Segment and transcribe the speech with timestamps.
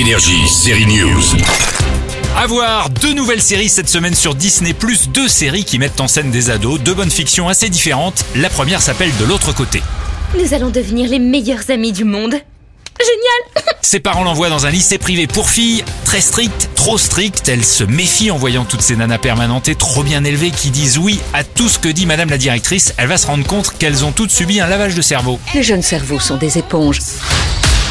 [0.00, 1.20] Énergie, série News.
[2.34, 4.74] À voir deux nouvelles séries cette semaine sur Disney+,
[5.12, 8.24] deux séries qui mettent en scène des ados, deux bonnes fictions assez différentes.
[8.34, 9.82] La première s'appelle De l'autre côté.
[10.38, 12.30] Nous allons devenir les meilleurs amis du monde.
[12.32, 17.46] Génial Ses parents l'envoient dans un lycée privé pour filles, très strict, trop strict.
[17.50, 20.96] Elle se méfie en voyant toutes ces nanas permanentes et trop bien élevées qui disent
[20.96, 22.94] oui à tout ce que dit madame la directrice.
[22.96, 25.38] Elle va se rendre compte qu'elles ont toutes subi un lavage de cerveau.
[25.52, 27.00] Les jeunes cerveaux sont des éponges.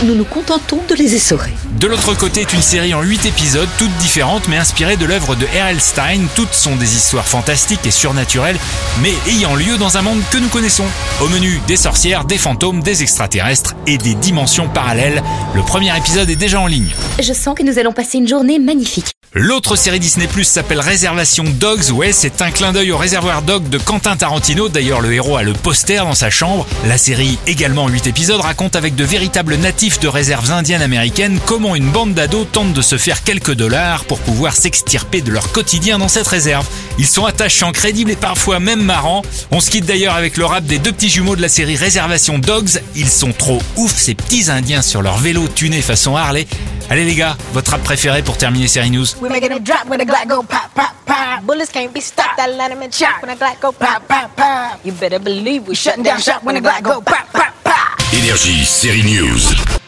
[0.01, 1.51] Nous nous contentons de les essorer.
[1.77, 5.35] De l'autre côté est une série en 8 épisodes, toutes différentes mais inspirées de l'œuvre
[5.35, 5.81] de R.L.
[5.81, 6.21] Stein.
[6.35, 8.57] Toutes sont des histoires fantastiques et surnaturelles,
[9.01, 10.85] mais ayant lieu dans un monde que nous connaissons.
[11.21, 15.21] Au menu, des sorcières, des fantômes, des extraterrestres et des dimensions parallèles.
[15.53, 16.95] Le premier épisode est déjà en ligne.
[17.21, 19.11] Je sens que nous allons passer une journée magnifique.
[19.33, 21.91] L'autre série Disney Plus s'appelle Réservation Dogs.
[21.91, 24.69] Ouais, c'est un clin d'œil au réservoir dog de Quentin Tarantino.
[24.69, 26.65] D'ailleurs, le héros a le poster dans sa chambre.
[26.87, 31.39] La série, également en 8 épisodes, raconte avec de véritables natifs de réserves indiennes américaines
[31.45, 35.51] comment une bande d'ados tente de se faire quelques dollars pour pouvoir s'extirper de leur
[35.51, 36.65] quotidien dans cette réserve.
[36.97, 39.21] Ils sont attachants, crédibles et parfois même marrants.
[39.51, 42.39] On se quitte d'ailleurs avec le rap des deux petits jumeaux de la série Réservation
[42.39, 42.81] Dogs.
[42.95, 46.47] Ils sont trop ouf, ces petits indiens sur leur vélo tuné façon Harley.
[46.89, 49.99] Allez les gars, votre rap préféré pour terminer Série News We making it drop when
[49.99, 51.43] the Glock go pop, pop, pop.
[51.43, 52.37] Bullets can't be stopped.
[52.37, 54.83] That line them in chop when the Glock go pop, pop, pop.
[54.83, 57.99] You better believe we shutting down shop when the Glock go pop, pop, pop.
[58.11, 59.78] Énergie, série News.